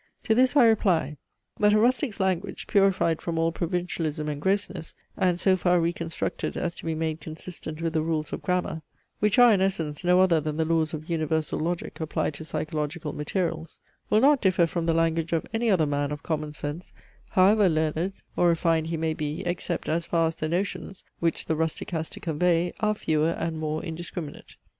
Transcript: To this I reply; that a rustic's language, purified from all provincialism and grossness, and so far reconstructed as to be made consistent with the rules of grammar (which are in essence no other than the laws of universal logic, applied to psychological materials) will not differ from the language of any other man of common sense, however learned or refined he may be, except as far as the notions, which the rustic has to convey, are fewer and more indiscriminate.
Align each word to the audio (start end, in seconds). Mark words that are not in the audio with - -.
To 0.23 0.33
this 0.33 0.55
I 0.55 0.65
reply; 0.65 1.17
that 1.59 1.73
a 1.73 1.79
rustic's 1.79 2.19
language, 2.19 2.65
purified 2.65 3.21
from 3.21 3.37
all 3.37 3.51
provincialism 3.51 4.27
and 4.29 4.41
grossness, 4.41 4.95
and 5.15 5.39
so 5.39 5.55
far 5.55 5.79
reconstructed 5.79 6.57
as 6.57 6.73
to 6.73 6.85
be 6.87 6.95
made 6.95 7.21
consistent 7.21 7.83
with 7.83 7.93
the 7.93 8.01
rules 8.01 8.33
of 8.33 8.41
grammar 8.41 8.81
(which 9.19 9.37
are 9.37 9.53
in 9.53 9.61
essence 9.61 10.03
no 10.03 10.19
other 10.19 10.41
than 10.41 10.57
the 10.57 10.65
laws 10.65 10.95
of 10.95 11.07
universal 11.07 11.59
logic, 11.59 11.99
applied 12.01 12.33
to 12.33 12.43
psychological 12.45 13.13
materials) 13.13 13.79
will 14.09 14.21
not 14.21 14.41
differ 14.41 14.65
from 14.65 14.87
the 14.87 14.95
language 14.95 15.33
of 15.33 15.45
any 15.53 15.69
other 15.69 15.85
man 15.85 16.11
of 16.11 16.23
common 16.23 16.51
sense, 16.51 16.93
however 17.29 17.69
learned 17.69 18.13
or 18.35 18.47
refined 18.49 18.87
he 18.87 18.97
may 18.97 19.13
be, 19.13 19.43
except 19.45 19.87
as 19.87 20.07
far 20.07 20.25
as 20.25 20.35
the 20.37 20.49
notions, 20.49 21.03
which 21.19 21.45
the 21.45 21.55
rustic 21.55 21.91
has 21.91 22.09
to 22.09 22.19
convey, 22.19 22.73
are 22.79 22.95
fewer 22.95 23.29
and 23.29 23.59
more 23.59 23.83
indiscriminate. 23.85 24.55